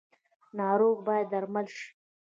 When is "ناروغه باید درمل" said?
0.57-1.67